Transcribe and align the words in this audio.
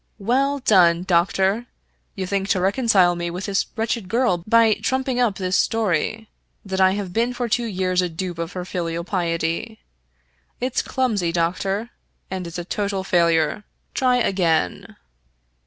Well 0.17 0.57
done, 0.57 1.03
doctor 1.03 1.53
1 1.53 1.67
You 2.15 2.25
think 2.25 2.47
to 2.47 2.59
reconcile 2.59 3.15
me 3.15 3.29
with 3.29 3.45
this 3.45 3.67
wretched 3.75 4.09
girl 4.09 4.43
by 4.47 4.73
trumping 4.81 5.19
up 5.19 5.35
this 5.35 5.55
story 5.55 6.27
that 6.65 6.81
I 6.81 6.93
have 6.93 7.13
been 7.13 7.33
for 7.33 7.47
two 7.47 7.65
years 7.67 8.01
a 8.01 8.09
dupe 8.09 8.39
of 8.39 8.53
her 8.53 8.65
filial 8.65 9.03
piety. 9.03 9.77
It's 10.59 10.81
clumsy, 10.81 11.31
doctor, 11.31 11.91
and 12.31 12.47
is 12.47 12.57
a 12.57 12.65
total 12.65 13.03
failure. 13.03 13.63
Try 13.93 14.15
again." 14.17 14.95